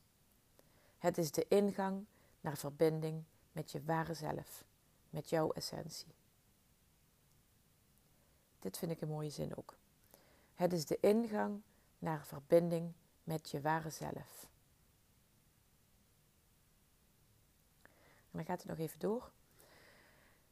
Het 0.98 1.18
is 1.18 1.32
de 1.32 1.48
ingang 1.48 2.06
naar 2.42 2.58
verbinding 2.58 3.24
met 3.52 3.72
je 3.72 3.84
ware 3.84 4.14
zelf, 4.14 4.64
met 5.10 5.30
jouw 5.30 5.52
essentie. 5.52 6.16
Dit 8.60 8.78
vind 8.78 8.92
ik 8.92 9.02
een 9.02 9.08
mooie 9.08 9.30
zin 9.30 9.58
ook. 9.58 9.78
Het 10.54 10.74
is 10.74 10.86
de 10.86 11.00
ingang 11.00 11.62
naar 12.00 12.26
verbinding 12.26 12.94
met 13.24 13.50
je 13.50 13.62
ware 13.62 13.90
zelf. 13.90 14.54
Dan 18.36 18.46
gaat 18.46 18.62
het 18.62 18.70
nog 18.70 18.78
even 18.80 19.00
door. 19.00 19.32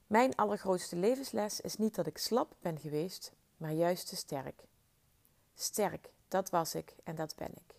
Mijn 0.08 0.36
allergrootste 0.36 0.96
levensles 0.96 1.62
is 1.62 1.78
niet 1.78 1.96
dat 1.96 2.08
ik 2.08 2.18
slap 2.18 2.56
ben 2.60 2.80
geweest, 2.80 3.34
maar 3.58 3.72
juist 3.72 4.08
te 4.08 4.16
sterk. 4.16 4.68
Sterk, 5.56 6.12
dat 6.28 6.50
was 6.50 6.76
ik 6.76 6.96
en 7.04 7.16
dat 7.16 7.36
ben 7.36 7.52
ik. 7.52 7.76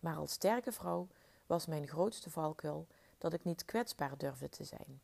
Maar 0.00 0.16
als 0.16 0.32
sterke 0.32 0.72
vrouw 0.72 1.08
was 1.46 1.66
mijn 1.66 1.88
grootste 1.88 2.30
valkuil 2.30 2.86
dat 3.18 3.32
ik 3.32 3.44
niet 3.44 3.64
kwetsbaar 3.64 4.18
durfde 4.18 4.48
te 4.48 4.64
zijn. 4.64 5.00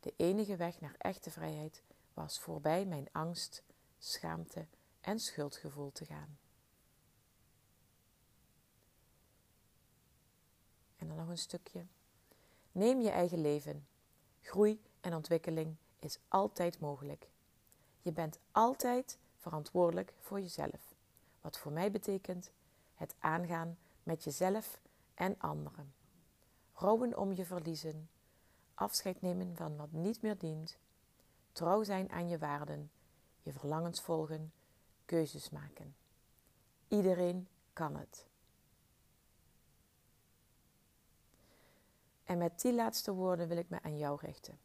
De 0.00 0.14
enige 0.16 0.56
weg 0.56 0.80
naar 0.80 0.94
echte 0.98 1.30
vrijheid 1.30 1.82
was 2.14 2.40
voorbij 2.40 2.84
mijn 2.84 3.08
angst, 3.12 3.62
schaamte 3.98 4.66
en 5.00 5.18
schuldgevoel 5.18 5.92
te 5.92 6.04
gaan. 6.04 6.38
En 10.96 11.08
dan 11.08 11.16
nog 11.16 11.28
een 11.28 11.38
stukje. 11.38 11.86
Neem 12.76 13.00
je 13.00 13.10
eigen 13.10 13.40
leven. 13.40 13.86
Groei 14.42 14.80
en 15.00 15.14
ontwikkeling 15.14 15.76
is 15.98 16.18
altijd 16.28 16.80
mogelijk. 16.80 17.28
Je 18.02 18.12
bent 18.12 18.38
altijd 18.52 19.18
verantwoordelijk 19.36 20.12
voor 20.20 20.40
jezelf. 20.40 20.94
Wat 21.40 21.58
voor 21.58 21.72
mij 21.72 21.90
betekent 21.90 22.52
het 22.94 23.14
aangaan 23.18 23.78
met 24.02 24.24
jezelf 24.24 24.80
en 25.14 25.38
anderen. 25.38 25.94
Rouwen 26.72 27.18
om 27.18 27.32
je 27.32 27.44
verliezen, 27.44 28.08
afscheid 28.74 29.20
nemen 29.20 29.56
van 29.56 29.76
wat 29.76 29.92
niet 29.92 30.22
meer 30.22 30.38
dient, 30.38 30.78
trouw 31.52 31.82
zijn 31.82 32.10
aan 32.10 32.28
je 32.28 32.38
waarden, 32.38 32.90
je 33.42 33.52
verlangens 33.52 34.00
volgen, 34.00 34.52
keuzes 35.04 35.50
maken. 35.50 35.96
Iedereen 36.88 37.48
kan 37.72 37.96
het. 37.96 38.26
En 42.26 42.38
met 42.38 42.60
die 42.60 42.74
laatste 42.74 43.12
woorden 43.12 43.48
wil 43.48 43.56
ik 43.56 43.68
me 43.68 43.82
aan 43.82 43.98
jou 43.98 44.18
richten. 44.20 44.58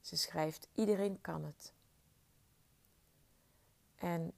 Ze 0.00 0.16
schrijft: 0.16 0.68
Iedereen 0.74 1.20
kan 1.20 1.44
het. 1.44 1.72
En 3.94 4.32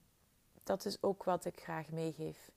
dat 0.63 0.85
is 0.85 1.03
ook 1.03 1.25
wat 1.25 1.45
ik 1.45 1.61
graag 1.61 1.89
meegeef. 1.89 2.51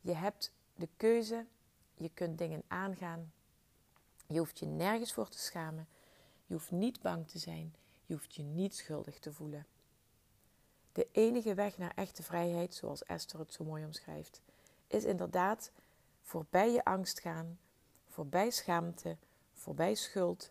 Je 0.00 0.12
hebt 0.12 0.52
de 0.74 0.88
keuze, 0.96 1.46
je 1.94 2.10
kunt 2.14 2.38
dingen 2.38 2.62
aangaan. 2.66 3.32
Je 4.26 4.38
hoeft 4.38 4.58
je 4.58 4.66
nergens 4.66 5.12
voor 5.12 5.28
te 5.28 5.38
schamen. 5.38 5.88
Je 6.46 6.54
hoeft 6.54 6.70
niet 6.70 7.00
bang 7.00 7.28
te 7.28 7.38
zijn. 7.38 7.74
Je 8.06 8.14
hoeft 8.14 8.34
je 8.34 8.42
niet 8.42 8.74
schuldig 8.74 9.18
te 9.18 9.32
voelen. 9.32 9.66
De 10.92 11.08
enige 11.12 11.54
weg 11.54 11.78
naar 11.78 11.92
echte 11.94 12.22
vrijheid, 12.22 12.74
zoals 12.74 13.02
Esther 13.04 13.38
het 13.38 13.52
zo 13.52 13.64
mooi 13.64 13.84
omschrijft, 13.84 14.40
is 14.86 15.04
inderdaad 15.04 15.70
voorbij 16.22 16.72
je 16.72 16.84
angst 16.84 17.20
gaan, 17.20 17.58
voorbij 18.18 18.50
schaamte, 18.50 19.16
voorbij 19.52 19.94
schuld. 19.94 20.50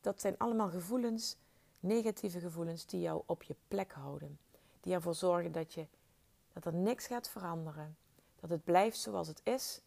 Dat 0.00 0.20
zijn 0.20 0.38
allemaal 0.38 0.68
gevoelens, 0.68 1.36
negatieve 1.80 2.40
gevoelens, 2.40 2.86
die 2.86 3.00
jou 3.00 3.22
op 3.26 3.42
je 3.42 3.56
plek 3.68 3.92
houden. 3.92 4.38
Die 4.80 4.94
ervoor 4.94 5.14
zorgen 5.14 5.52
dat, 5.52 5.74
je, 5.74 5.86
dat 6.52 6.64
er 6.64 6.74
niks 6.74 7.06
gaat 7.06 7.28
veranderen. 7.28 7.96
Dat 8.40 8.50
het 8.50 8.64
blijft 8.64 8.98
zoals 8.98 9.28
het 9.28 9.40
is. 9.44 9.80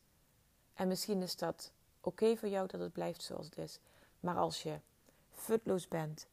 En 0.74 0.88
misschien 0.88 1.22
is 1.22 1.36
dat 1.36 1.72
oké 2.02 2.38
voor 2.38 2.50
jou 2.50 2.68
dat 2.68 2.80
het 2.80 2.94
blijft 2.94 3.24
zoals 3.24 3.46
het 3.46 3.58
is. 3.58 3.80
Maar 4.20 4.36
als 4.36 4.64
je 4.64 4.80
futloos 5.32 5.88
bent, 5.88 6.28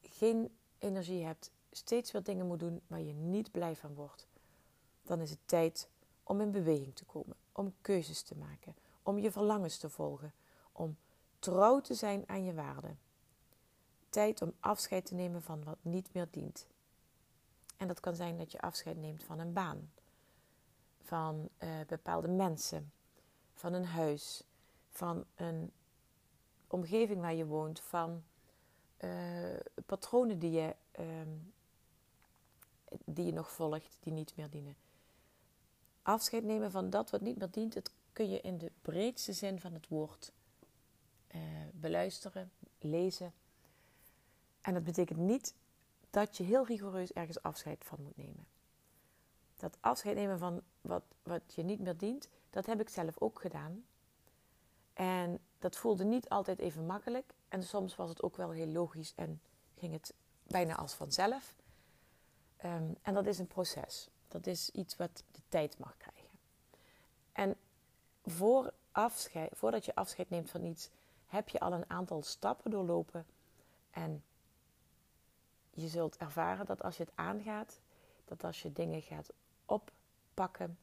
geen 0.00 0.56
energie 0.78 1.24
hebt, 1.24 1.50
steeds 1.70 2.10
weer 2.10 2.22
dingen 2.22 2.46
moet 2.46 2.60
doen 2.60 2.80
waar 2.86 3.02
je 3.02 3.12
niet 3.12 3.50
blij 3.50 3.76
van 3.76 3.94
wordt, 3.94 4.26
dan 5.02 5.20
is 5.20 5.30
het 5.30 5.40
tijd 5.44 5.88
om 6.22 6.40
in 6.40 6.50
beweging 6.50 6.94
te 6.94 7.04
komen, 7.04 7.36
om 7.52 7.74
keuzes 7.80 8.22
te 8.22 8.36
maken, 8.36 8.74
om 9.02 9.18
je 9.18 9.30
verlangens 9.30 9.78
te 9.78 9.90
volgen, 9.90 10.32
om 10.72 10.96
trouw 11.38 11.80
te 11.80 11.94
zijn 11.94 12.28
aan 12.28 12.44
je 12.44 12.54
waarden. 12.54 12.98
Tijd 14.08 14.42
om 14.42 14.52
afscheid 14.60 15.06
te 15.06 15.14
nemen 15.14 15.42
van 15.42 15.64
wat 15.64 15.78
niet 15.82 16.12
meer 16.12 16.28
dient. 16.30 16.66
En 17.76 17.88
dat 17.88 18.00
kan 18.00 18.14
zijn 18.14 18.38
dat 18.38 18.52
je 18.52 18.60
afscheid 18.60 18.96
neemt 18.96 19.24
van 19.24 19.38
een 19.38 19.52
baan, 19.52 19.92
van 21.02 21.48
uh, 21.58 21.70
bepaalde 21.86 22.28
mensen, 22.28 22.92
van 23.54 23.72
een 23.72 23.84
huis, 23.84 24.44
van 24.90 25.24
een 25.34 25.72
omgeving 26.66 27.20
waar 27.20 27.34
je 27.34 27.46
woont, 27.46 27.80
van 27.80 28.22
uh, 29.04 29.56
patronen 29.86 30.38
die 30.38 30.50
je, 30.50 30.76
uh, 30.98 31.06
die 33.04 33.24
je 33.24 33.32
nog 33.32 33.50
volgt, 33.50 33.98
die 34.00 34.12
niet 34.12 34.36
meer 34.36 34.50
dienen. 34.50 34.76
Afscheid 36.02 36.44
nemen 36.44 36.70
van 36.70 36.90
dat 36.90 37.10
wat 37.10 37.20
niet 37.20 37.38
meer 37.38 37.50
dient, 37.50 37.74
dat 37.74 37.90
kun 38.12 38.30
je 38.30 38.40
in 38.40 38.58
de 38.58 38.72
breedste 38.82 39.32
zin 39.32 39.60
van 39.60 39.72
het 39.72 39.88
woord 39.88 40.32
uh, 41.34 41.40
beluisteren, 41.72 42.52
lezen. 42.78 43.32
En 44.60 44.74
dat 44.74 44.84
betekent 44.84 45.18
niet 45.18 45.54
dat 46.10 46.36
je 46.36 46.42
heel 46.42 46.66
rigoureus 46.66 47.12
ergens 47.12 47.42
afscheid 47.42 47.84
van 47.84 48.02
moet 48.02 48.16
nemen. 48.16 48.46
Dat 49.56 49.76
afscheid 49.80 50.16
nemen 50.16 50.38
van 50.38 50.62
wat, 50.80 51.04
wat 51.22 51.42
je 51.54 51.62
niet 51.62 51.80
meer 51.80 51.96
dient, 51.96 52.28
dat 52.50 52.66
heb 52.66 52.80
ik 52.80 52.88
zelf 52.88 53.18
ook 53.18 53.40
gedaan. 53.40 53.84
En 54.92 55.38
dat 55.58 55.76
voelde 55.76 56.04
niet 56.04 56.28
altijd 56.28 56.58
even 56.58 56.86
makkelijk. 56.86 57.34
En 57.48 57.62
soms 57.62 57.96
was 57.96 58.08
het 58.08 58.22
ook 58.22 58.36
wel 58.36 58.50
heel 58.50 58.66
logisch 58.66 59.12
en 59.16 59.40
ging 59.74 59.92
het 59.92 60.14
bijna 60.42 60.76
als 60.76 60.94
vanzelf. 60.94 61.54
Um, 62.64 62.96
en 63.02 63.14
dat 63.14 63.26
is 63.26 63.38
een 63.38 63.46
proces. 63.46 64.08
Dat 64.28 64.46
is 64.46 64.70
iets 64.70 64.96
wat 64.96 65.24
de 65.30 65.40
tijd 65.48 65.78
mag 65.78 65.96
krijgen. 65.96 66.28
En 67.32 67.56
voor 68.24 68.72
afscheid, 68.92 69.50
voordat 69.54 69.84
je 69.84 69.94
afscheid 69.94 70.30
neemt 70.30 70.50
van 70.50 70.64
iets, 70.64 70.88
heb 71.26 71.48
je 71.48 71.60
al 71.60 71.72
een 71.72 71.90
aantal 71.90 72.22
stappen 72.22 72.70
doorlopen. 72.70 73.26
En 73.90 74.24
je 75.70 75.88
zult 75.88 76.16
ervaren 76.16 76.66
dat 76.66 76.82
als 76.82 76.96
je 76.96 77.02
het 77.02 77.12
aangaat, 77.14 77.80
dat 78.24 78.44
als 78.44 78.62
je 78.62 78.72
dingen 78.72 79.02
gaat 79.02 79.32
oppakken, 79.66 80.78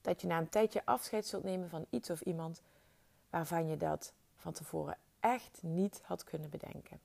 dat 0.00 0.20
je 0.20 0.26
na 0.26 0.38
een 0.38 0.48
tijdje 0.48 0.84
afscheid 0.84 1.26
zult 1.26 1.44
nemen 1.44 1.68
van 1.68 1.86
iets 1.90 2.10
of 2.10 2.20
iemand 2.20 2.62
waarvan 3.30 3.68
je 3.68 3.76
dat 3.76 4.12
van 4.36 4.52
tevoren 4.52 4.98
echt 5.20 5.62
niet 5.62 6.00
had 6.02 6.24
kunnen 6.24 6.50
bedenken. 6.50 7.00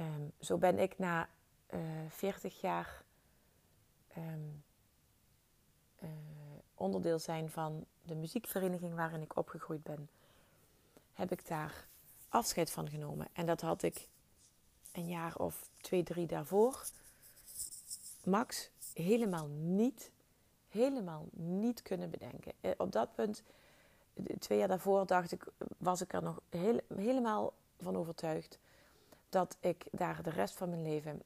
Um, 0.00 0.32
zo 0.40 0.58
ben 0.58 0.78
ik 0.78 0.98
na 0.98 1.28
uh, 1.70 2.04
eh, 2.04 2.10
40 2.10 2.60
jaar 2.60 3.02
um, 4.16 4.64
uh, 6.02 6.35
onderdeel 6.76 7.18
zijn 7.18 7.50
van 7.50 7.84
de 8.02 8.14
muziekvereniging 8.14 8.94
waarin 8.94 9.22
ik 9.22 9.36
opgegroeid 9.36 9.82
ben, 9.82 10.08
heb 11.12 11.32
ik 11.32 11.46
daar 11.46 11.86
afscheid 12.28 12.70
van 12.70 12.88
genomen. 12.88 13.28
En 13.32 13.46
dat 13.46 13.60
had 13.60 13.82
ik 13.82 14.08
een 14.92 15.08
jaar 15.08 15.36
of 15.36 15.68
twee, 15.80 16.02
drie 16.02 16.26
daarvoor, 16.26 16.84
max, 18.24 18.70
helemaal 18.94 19.46
niet, 19.48 20.10
helemaal 20.68 21.26
niet 21.32 21.82
kunnen 21.82 22.10
bedenken. 22.10 22.52
Eh, 22.60 22.70
op 22.76 22.92
dat 22.92 23.14
punt, 23.14 23.42
twee 24.38 24.58
jaar 24.58 24.68
daarvoor, 24.68 25.06
dacht 25.06 25.32
ik, 25.32 25.44
was 25.78 26.00
ik 26.00 26.12
er 26.12 26.22
nog 26.22 26.40
heel, 26.48 26.80
helemaal 26.94 27.52
van 27.80 27.96
overtuigd 27.96 28.58
dat 29.28 29.56
ik 29.60 29.86
daar 29.90 30.22
de 30.22 30.30
rest 30.30 30.54
van 30.54 30.68
mijn 30.68 30.82
leven 30.82 31.22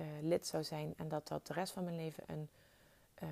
uh, 0.00 0.06
lid 0.20 0.46
zou 0.46 0.64
zijn 0.64 0.94
en 0.96 1.08
dat 1.08 1.28
dat 1.28 1.46
de 1.46 1.52
rest 1.52 1.72
van 1.72 1.84
mijn 1.84 1.96
leven 1.96 2.24
een 2.26 2.48
uh, 3.22 3.28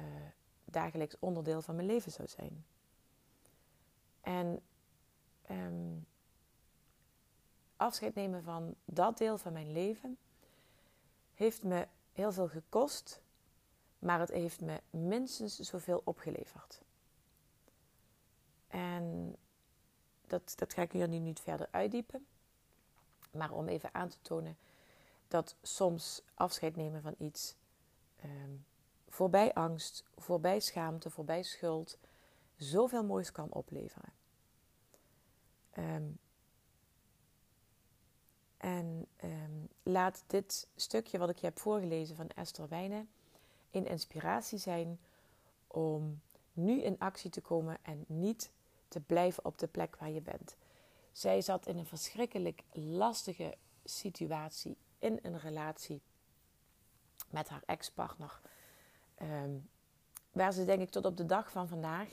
dagelijks 0.65 1.17
onderdeel 1.19 1.63
van 1.63 1.75
mijn 1.75 1.87
leven 1.87 2.13
zou 2.13 2.29
zijn. 2.29 2.65
En 4.21 4.61
um, 5.51 6.07
afscheid 7.77 8.15
nemen 8.15 8.43
van 8.43 8.75
dat 8.85 9.19
deel 9.19 9.39
van 9.39 9.53
mijn 9.53 9.73
leven 9.73 10.19
heeft 11.35 11.63
me 11.63 11.89
heel 12.13 12.33
veel 12.33 12.49
gekost, 12.49 13.23
maar 13.99 14.21
het 14.21 14.31
heeft 14.31 14.61
me 14.61 14.81
minstens 14.91 15.59
zoveel 15.59 16.01
opgeleverd. 16.05 16.81
En 18.69 19.37
dat, 20.27 20.53
dat 20.57 20.73
ga 20.75 20.83
ik 20.83 20.93
hier 20.93 21.09
nu 21.09 21.19
niet 21.19 21.41
verder 21.41 21.69
uitdiepen, 21.71 22.27
maar 23.31 23.53
om 23.53 23.69
even 23.69 23.95
aan 23.95 24.09
te 24.09 24.21
tonen 24.23 24.57
dat 25.29 25.57
soms 25.63 26.23
afscheid 26.35 26.77
nemen 26.77 27.03
van 27.03 27.15
iets 27.19 27.55
um, 28.25 28.65
voorbij 29.15 29.53
angst, 29.53 30.05
voorbij 30.17 30.61
schaamte, 30.61 31.11
voorbij 31.11 31.43
schuld, 31.43 31.99
zoveel 32.57 33.05
moois 33.05 33.33
kan 33.33 33.53
opleveren. 33.53 34.13
Um, 35.79 36.19
en 38.57 39.07
um, 39.25 39.69
laat 39.83 40.25
dit 40.27 40.69
stukje 40.77 41.19
wat 41.19 41.29
ik 41.29 41.39
je 41.39 41.47
heb 41.47 41.59
voorgelezen 41.59 42.17
van 42.17 42.29
Esther 42.29 42.69
Wijnen 42.69 43.09
een 43.71 43.87
inspiratie 43.87 44.59
zijn 44.59 45.01
om 45.67 46.21
nu 46.53 46.83
in 46.83 46.99
actie 46.99 47.31
te 47.31 47.41
komen 47.41 47.79
en 47.83 48.05
niet 48.07 48.51
te 48.89 49.01
blijven 49.01 49.45
op 49.45 49.59
de 49.59 49.67
plek 49.67 49.97
waar 49.97 50.11
je 50.11 50.21
bent. 50.21 50.57
Zij 51.13 51.41
zat 51.41 51.67
in 51.67 51.79
een 51.79 51.87
verschrikkelijk 51.87 52.63
lastige 52.73 53.55
situatie 53.85 54.77
in 54.99 55.19
een 55.23 55.39
relatie 55.39 56.03
met 57.31 57.49
haar 57.49 57.63
ex-partner. 57.67 58.41
Um, 59.23 59.69
waar 60.33 60.53
ze 60.53 60.65
denk 60.65 60.81
ik 60.81 60.91
tot 60.91 61.05
op 61.05 61.17
de 61.17 61.27
dag 61.27 61.51
van 61.51 61.69
vandaag 61.69 62.09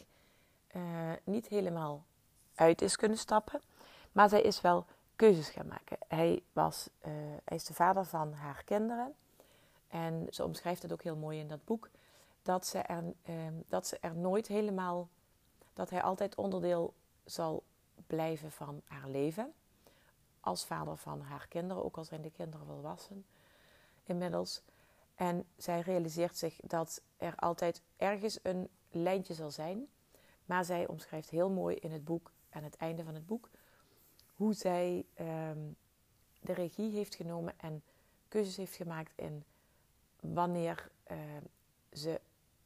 uh, 0.76 1.12
niet 1.24 1.48
helemaal 1.48 2.06
uit 2.56 2.82
is 2.82 2.96
kunnen 2.96 3.18
stappen. 3.18 3.62
Maar 4.12 4.30
zij 4.30 4.42
is 4.42 4.62
wel 4.62 4.86
keuzes 5.16 5.50
gaan 5.50 5.68
maken. 5.68 5.98
Hij, 6.08 6.44
was, 6.54 6.90
uh, 7.00 7.12
hij 7.44 7.58
is 7.58 7.66
de 7.66 7.74
vader 7.74 8.06
van 8.06 8.34
haar 8.34 8.64
kinderen. 8.64 9.16
En 9.88 10.28
ze 10.30 10.44
omschrijft 10.44 10.82
het 10.82 10.92
ook 10.92 11.04
heel 11.04 11.16
mooi 11.16 11.40
in 11.40 11.48
dat 11.48 11.66
boek. 11.66 11.90
Dat 12.42 12.66
ze 12.66 12.80
er, 12.80 13.04
uh, 13.30 13.36
dat 13.68 13.88
ze 13.88 13.98
er 14.00 14.16
nooit 14.16 14.48
helemaal. 14.48 15.10
Dat 15.74 15.90
hij 15.90 16.02
altijd 16.02 16.36
onderdeel 16.36 16.94
zal 17.26 17.64
blijven 18.08 18.52
van 18.52 18.82
haar 18.86 19.10
leven. 19.10 19.54
Als 20.40 20.66
vader 20.66 20.98
van 20.98 21.22
haar 21.22 21.48
kinderen, 21.48 21.84
ook 21.84 21.98
al 21.98 22.04
zijn 22.04 22.22
de 22.22 22.32
kinderen 22.32 22.66
volwassen 22.66 23.26
inmiddels. 24.04 24.62
En 25.16 25.46
zij 25.58 25.80
realiseert 25.80 26.38
zich 26.38 26.56
dat 26.64 27.02
er 27.18 27.36
altijd 27.36 27.82
ergens 27.98 28.40
een 28.44 28.70
lijntje 28.90 29.34
zal 29.34 29.52
zijn. 29.52 29.88
Maar 30.46 30.66
zij 30.66 30.88
omschrijft 30.88 31.30
heel 31.30 31.50
mooi 31.50 31.76
in 31.76 31.92
het 31.92 32.06
boek, 32.06 32.32
aan 32.50 32.64
het 32.64 32.76
einde 32.76 33.04
van 33.04 33.14
het 33.14 33.26
boek, 33.26 33.50
hoe 34.36 34.54
zij 34.54 35.06
ehm, 35.14 35.60
de 36.42 36.54
regie 36.54 36.92
heeft 36.92 37.16
genomen 37.16 37.54
en 37.58 37.84
keuzes 38.28 38.56
heeft 38.56 38.76
gemaakt 38.76 39.12
in 39.16 39.44
wanneer 40.20 40.92
ehm, 41.04 41.44
ze 41.92 42.22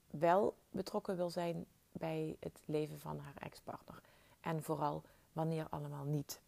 wel 0.10 0.56
betrokken 0.70 1.16
wil 1.16 1.30
zijn 1.30 1.66
bij 1.92 2.38
het 2.40 2.60
leven 2.66 3.00
van 3.00 3.20
haar 3.20 3.36
ex-partner. 3.40 4.02
En 4.42 4.64
vooral 4.64 5.04
wanneer 5.34 5.68
allemaal 5.70 6.04
niet. 6.04 6.40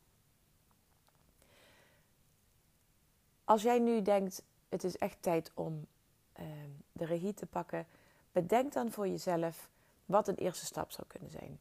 Als 3.44 3.62
jij 3.62 3.80
nu 3.80 4.02
denkt, 4.02 4.44
het 4.70 4.84
is 4.84 4.98
echt 4.98 5.18
tijd 5.20 5.52
om 5.54 5.88
ehm, 6.34 6.70
de 6.92 7.06
regie 7.06 7.34
te 7.34 7.46
pakken, 7.46 7.88
bedenk 8.32 8.74
dan 8.74 8.92
voor 8.92 9.08
jezelf 9.08 9.70
wat 10.06 10.28
een 10.28 10.36
eerste 10.36 10.66
stap 10.66 10.92
zou 10.92 11.08
kunnen 11.08 11.32
zijn. 11.32 11.60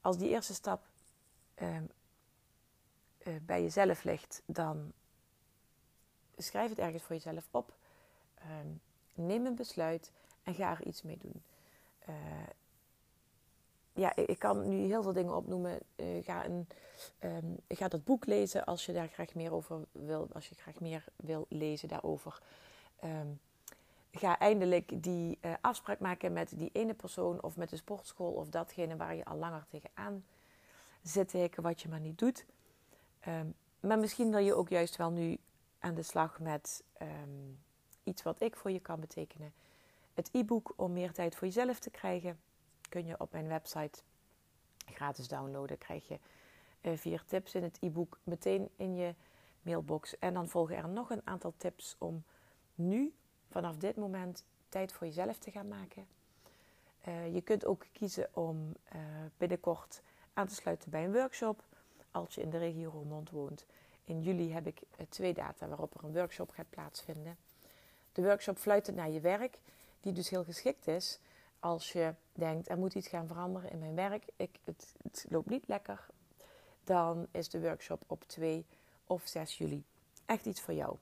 Als 0.00 0.18
die 0.18 0.28
eerste 0.28 0.54
stap 0.54 0.82
uh, 1.62 1.76
bij 3.42 3.62
jezelf 3.62 4.04
ligt, 4.04 4.42
dan 4.46 4.92
schrijf 6.36 6.70
het 6.70 6.78
ergens 6.78 7.02
voor 7.02 7.14
jezelf 7.14 7.48
op. 7.50 7.74
Uh, 8.38 8.46
neem 9.14 9.46
een 9.46 9.54
besluit 9.54 10.12
en 10.42 10.54
ga 10.54 10.70
er 10.70 10.86
iets 10.86 11.02
mee 11.02 11.18
doen. 11.18 11.42
Ja, 13.94 14.16
ik, 14.16 14.38
kan 14.38 14.68
nu 14.68 14.76
heel 14.86 15.02
veel 15.02 15.12
dingen 15.12 15.36
opnoemen. 15.36 15.78
Uh, 15.96 16.24
ga, 16.24 16.44
een, 16.44 16.68
um, 17.20 17.56
ga 17.68 17.88
dat 17.88 18.04
boek 18.04 18.26
lezen 18.26 18.64
als 18.64 18.86
je 18.86 18.92
daar 18.92 19.08
graag 19.08 19.34
meer 19.34 19.52
over 19.52 19.80
wil. 19.92 20.28
Als 20.32 20.48
je 20.48 20.54
graag 20.54 20.80
meer 20.80 21.04
wil 21.16 21.46
lezen 21.48 21.88
daarover. 21.88 22.42
Um, 23.04 23.40
ga 24.12 24.38
eindelijk 24.38 25.02
die 25.02 25.38
uh, 25.40 25.52
afspraak 25.60 25.98
maken 25.98 26.32
met 26.32 26.58
die 26.58 26.70
ene 26.72 26.94
persoon 26.94 27.42
of 27.42 27.56
met 27.56 27.70
de 27.70 27.76
sportschool 27.76 28.32
of 28.32 28.48
datgene 28.48 28.96
waar 28.96 29.14
je 29.14 29.24
al 29.24 29.36
langer 29.36 29.64
tegenaan 29.68 30.24
zit 31.02 31.28
te 31.28 31.50
wat 31.56 31.80
je 31.80 31.88
maar 31.88 32.00
niet 32.00 32.18
doet. 32.18 32.46
Um, 33.28 33.54
maar 33.80 33.98
misschien 33.98 34.30
wil 34.30 34.38
je 34.38 34.54
ook 34.54 34.68
juist 34.68 34.96
wel 34.96 35.10
nu 35.10 35.38
aan 35.78 35.94
de 35.94 36.02
slag 36.02 36.40
met 36.40 36.84
iets 38.04 38.22
wat 38.22 38.40
ik 38.40 38.56
voor 38.56 38.70
je 38.70 38.80
kan 38.80 39.00
betekenen. 39.00 39.52
Het 40.14 40.28
e-book 40.32 40.72
om 40.76 40.92
meer 40.92 41.12
tijd 41.12 41.36
voor 41.36 41.46
jezelf 41.46 41.78
te 41.78 41.90
krijgen 41.90 42.38
kun 42.92 43.06
je 43.06 43.20
op 43.20 43.32
mijn 43.32 43.48
website 43.48 44.02
gratis 44.86 45.28
downloaden. 45.28 45.78
Krijg 45.78 46.08
je 46.08 46.18
uh, 46.82 46.96
vier 46.96 47.24
tips 47.26 47.54
in 47.54 47.62
het 47.62 47.78
e-book 47.80 48.18
meteen 48.22 48.68
in 48.76 48.94
je 48.94 49.14
mailbox. 49.62 50.18
En 50.18 50.34
dan 50.34 50.48
volgen 50.48 50.76
er 50.76 50.88
nog 50.88 51.10
een 51.10 51.20
aantal 51.24 51.54
tips 51.56 51.96
om 51.98 52.24
nu, 52.74 53.12
vanaf 53.50 53.76
dit 53.76 53.96
moment, 53.96 54.44
tijd 54.68 54.92
voor 54.92 55.06
jezelf 55.06 55.38
te 55.38 55.50
gaan 55.50 55.68
maken. 55.68 56.06
Uh, 57.08 57.34
je 57.34 57.40
kunt 57.40 57.64
ook 57.64 57.86
kiezen 57.92 58.28
om 58.32 58.72
uh, 58.94 59.00
binnenkort 59.36 60.02
aan 60.32 60.46
te 60.46 60.54
sluiten 60.54 60.90
bij 60.90 61.04
een 61.04 61.12
workshop 61.12 61.62
als 62.10 62.34
je 62.34 62.40
in 62.40 62.50
de 62.50 62.58
regio 62.58 62.90
Roermond 62.90 63.30
woont. 63.30 63.66
In 64.04 64.22
juli 64.22 64.52
heb 64.52 64.66
ik 64.66 64.80
eh, 64.96 65.06
twee 65.08 65.34
data 65.34 65.68
waarop 65.68 65.94
er 65.94 66.04
een 66.04 66.12
workshop 66.12 66.50
gaat 66.50 66.70
plaatsvinden. 66.70 67.36
De 68.12 68.22
workshop 68.22 68.58
Fluiten 68.58 68.94
naar 68.94 69.10
je 69.10 69.20
werk, 69.20 69.60
die 70.00 70.12
dus 70.12 70.28
heel 70.28 70.44
geschikt 70.44 70.86
is 70.86 71.20
als 71.62 71.92
je 71.92 72.14
denkt 72.32 72.68
er 72.68 72.78
moet 72.78 72.94
iets 72.94 73.08
gaan 73.08 73.26
veranderen 73.26 73.70
in 73.70 73.78
mijn 73.78 73.94
werk, 73.94 74.24
ik, 74.36 74.58
het, 74.64 74.94
loopt 75.28 75.50
niet 75.50 75.68
lekker, 75.68 76.06
dan 76.84 77.26
is 77.30 77.48
de 77.48 77.60
workshop 77.60 78.02
op 78.06 78.24
2 78.24 78.66
of 79.06 79.26
6 79.26 79.58
juli 79.58 79.84
echt 80.26 80.46
iets 80.46 80.60
voor 80.60 80.74
jou. 80.74 80.96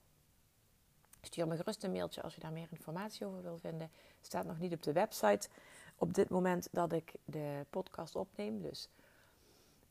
Stuur 1.20 1.46
me 1.46 1.57
gerust 1.57 1.85
een 1.85 1.92
mailtje 1.92 2.23
als 2.23 2.35
je 2.35 2.40
daar 2.40 2.53
meer 2.53 2.68
informatie 2.70 3.27
over 3.27 3.42
wil 3.42 3.59
vinden. 3.59 3.90
Staat 4.20 4.46
nog 4.46 4.59
niet 4.59 4.73
op 4.73 4.83
de 4.83 4.92
website 4.92 5.49
op 5.96 6.14
dit 6.14 6.29
moment 6.29 6.68
dat 6.73 6.92
ik 6.92 7.12
de 7.25 7.66
podcast 7.70 8.16
opneem. 8.16 8.62
Dus 8.62 8.88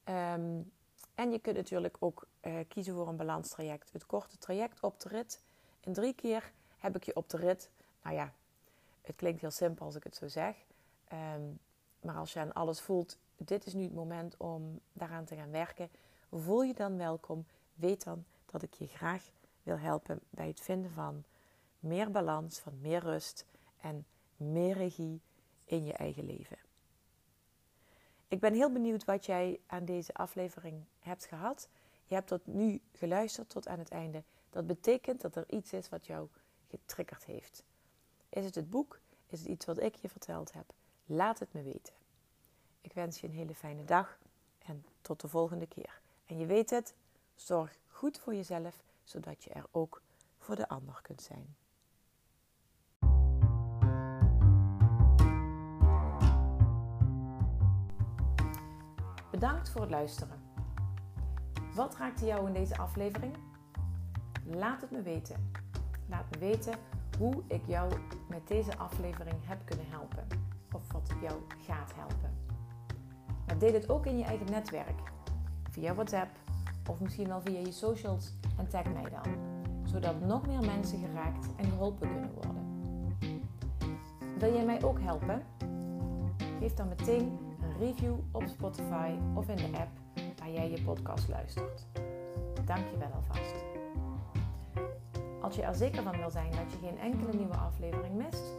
um, 0.05 0.71
en 1.15 1.31
je 1.31 1.39
kunt 1.39 1.55
natuurlijk 1.55 1.97
ook 1.99 2.27
uh, 2.41 2.59
kiezen 2.67 2.93
voor 2.93 3.07
een 3.07 3.15
balanstraject. 3.15 3.93
Het 3.93 4.05
korte 4.05 4.37
traject 4.37 4.79
op 4.81 4.99
de 4.99 5.09
rit. 5.09 5.41
In 5.79 5.93
drie 5.93 6.13
keer 6.13 6.51
heb 6.77 6.95
ik 6.95 7.03
je 7.03 7.15
op 7.15 7.29
de 7.29 7.37
rit. 7.37 7.69
Nou 8.03 8.15
ja, 8.15 8.33
het 9.09 9.17
klinkt 9.17 9.41
heel 9.41 9.51
simpel 9.51 9.85
als 9.85 9.95
ik 9.95 10.03
het 10.03 10.15
zo 10.15 10.27
zeg. 10.27 10.55
Um, 11.13 11.59
maar 12.01 12.15
als 12.15 12.33
je 12.33 12.39
aan 12.39 12.53
alles 12.53 12.81
voelt, 12.81 13.17
dit 13.37 13.65
is 13.65 13.73
nu 13.73 13.83
het 13.83 13.93
moment 13.93 14.37
om 14.37 14.79
daaraan 14.93 15.25
te 15.25 15.35
gaan 15.35 15.51
werken. 15.51 15.89
Voel 16.31 16.61
je 16.61 16.73
dan 16.73 16.97
welkom. 16.97 17.45
Weet 17.73 18.03
dan 18.03 18.25
dat 18.45 18.61
ik 18.61 18.73
je 18.73 18.87
graag 18.87 19.29
wil 19.63 19.77
helpen 19.77 20.19
bij 20.29 20.47
het 20.47 20.59
vinden 20.59 20.91
van 20.91 21.23
meer 21.79 22.11
balans, 22.11 22.59
van 22.59 22.81
meer 22.81 22.99
rust 22.99 23.45
en 23.81 24.05
meer 24.37 24.73
regie 24.73 25.21
in 25.65 25.85
je 25.85 25.93
eigen 25.93 26.25
leven. 26.25 26.57
Ik 28.27 28.39
ben 28.39 28.53
heel 28.53 28.71
benieuwd 28.71 29.05
wat 29.05 29.25
jij 29.25 29.59
aan 29.65 29.85
deze 29.85 30.13
aflevering 30.13 30.83
hebt 30.99 31.25
gehad. 31.25 31.67
Je 32.05 32.15
hebt 32.15 32.27
tot 32.27 32.47
nu 32.47 32.81
geluisterd 32.93 33.49
tot 33.49 33.67
aan 33.67 33.79
het 33.79 33.89
einde. 33.89 34.23
Dat 34.49 34.67
betekent 34.67 35.21
dat 35.21 35.35
er 35.35 35.45
iets 35.49 35.73
is 35.73 35.89
wat 35.89 36.05
jou 36.05 36.27
getriggerd 36.67 37.25
heeft. 37.25 37.63
Is 38.29 38.45
het 38.45 38.55
het 38.55 38.69
boek? 38.69 38.99
Is 39.27 39.39
het 39.39 39.47
iets 39.47 39.65
wat 39.65 39.81
ik 39.81 39.95
je 39.95 40.09
verteld 40.09 40.53
heb? 40.53 40.73
Laat 41.05 41.39
het 41.39 41.53
me 41.53 41.61
weten. 41.61 41.93
Ik 42.81 42.93
wens 42.93 43.19
je 43.21 43.27
een 43.27 43.33
hele 43.33 43.55
fijne 43.55 43.85
dag 43.85 44.19
en 44.59 44.85
tot 45.01 45.21
de 45.21 45.27
volgende 45.27 45.67
keer. 45.67 46.01
En 46.25 46.37
je 46.37 46.45
weet 46.45 46.69
het, 46.69 46.93
zorg 47.35 47.77
goed 47.87 48.19
voor 48.19 48.35
jezelf, 48.35 48.83
zodat 49.03 49.43
je 49.43 49.49
er 49.49 49.65
ook 49.71 50.01
voor 50.37 50.55
de 50.55 50.67
ander 50.67 50.99
kunt 51.01 51.21
zijn. 51.21 51.55
Bedankt 59.31 59.69
voor 59.69 59.81
het 59.81 59.89
luisteren. 59.89 60.41
Wat 61.73 61.95
raakte 61.95 62.25
jou 62.25 62.47
in 62.47 62.53
deze 62.53 62.77
aflevering? 62.77 63.37
Laat 64.45 64.81
het 64.81 64.91
me 64.91 65.01
weten. 65.01 65.51
Laat 66.07 66.29
me 66.29 66.37
weten 66.37 66.79
hoe 67.19 67.43
ik 67.47 67.61
jou 67.65 67.93
met 68.27 68.47
deze 68.47 68.77
aflevering 68.77 69.37
heb 69.45 69.57
kunnen 69.65 69.85
helpen. 69.89 70.27
Of 70.71 70.91
wat 70.91 71.11
jou 71.21 71.41
gaat 71.65 71.93
helpen. 71.95 72.37
Maar 73.47 73.57
deel 73.57 73.73
het 73.73 73.89
ook 73.89 74.05
in 74.05 74.17
je 74.17 74.23
eigen 74.23 74.51
netwerk. 74.51 75.01
Via 75.69 75.93
WhatsApp 75.93 76.29
of 76.89 76.99
misschien 76.99 77.27
wel 77.27 77.41
via 77.41 77.59
je 77.59 77.71
socials 77.71 78.33
en 78.57 78.67
tag 78.67 78.83
mij 78.83 79.09
dan. 79.09 79.33
Zodat 79.83 80.21
nog 80.21 80.47
meer 80.47 80.65
mensen 80.65 80.99
geraakt 80.99 81.47
en 81.55 81.65
geholpen 81.65 82.09
kunnen 82.11 82.33
worden. 82.33 82.67
Wil 84.37 84.53
jij 84.53 84.65
mij 84.65 84.83
ook 84.83 84.99
helpen? 84.99 85.43
Geef 86.59 86.73
dan 86.73 86.87
meteen 86.87 87.37
een 87.61 87.77
review 87.77 88.13
op 88.31 88.43
Spotify 88.47 89.11
of 89.33 89.49
in 89.49 89.55
de 89.55 89.77
app 89.77 89.89
waar 90.37 90.51
jij 90.51 90.69
je 90.69 90.81
podcast 90.81 91.29
luistert. 91.29 91.85
Dank 92.65 92.89
je 92.91 92.97
wel 92.97 93.11
alvast. 93.13 93.68
Als 95.49 95.57
je 95.57 95.63
er 95.63 95.75
zeker 95.75 96.03
van 96.03 96.17
wil 96.17 96.29
zijn 96.29 96.51
dat 96.51 96.71
je 96.71 96.77
geen 96.77 96.97
enkele 96.97 97.33
nieuwe 97.37 97.57
aflevering 97.57 98.15
mist, 98.15 98.57